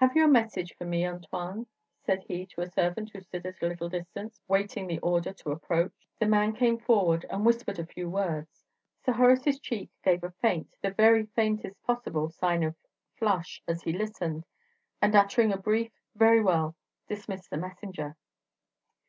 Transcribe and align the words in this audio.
Have 0.00 0.16
you 0.16 0.24
a 0.24 0.28
message 0.28 0.74
for 0.76 0.84
me, 0.84 1.06
Antoine?" 1.06 1.64
said 2.02 2.24
he 2.26 2.46
to 2.46 2.62
a 2.62 2.66
servant 2.66 3.10
who 3.12 3.20
stood 3.20 3.46
at 3.46 3.62
a 3.62 3.66
little 3.68 3.88
distance, 3.88 4.40
waiting 4.48 4.88
the 4.88 4.98
order 4.98 5.32
to 5.32 5.52
approach. 5.52 5.92
The 6.18 6.26
man 6.26 6.52
came 6.52 6.78
forward, 6.78 7.24
and 7.30 7.46
whispered 7.46 7.78
a 7.78 7.86
few 7.86 8.10
words. 8.10 8.64
Sir 9.06 9.12
Horace's 9.12 9.60
cheek 9.60 9.88
gave 10.02 10.24
a 10.24 10.32
faint, 10.32 10.74
the 10.82 10.90
very 10.90 11.26
faintest 11.26 11.80
possible, 11.84 12.28
sign 12.28 12.64
of 12.64 12.74
flush 13.20 13.62
as 13.68 13.82
he 13.84 13.92
listened, 13.92 14.46
and 15.00 15.14
uttering 15.14 15.52
a 15.52 15.56
brief 15.56 15.92
"Very 16.16 16.40
well," 16.42 16.74
dismissed 17.06 17.50
the 17.50 17.56
messenger. 17.56 18.16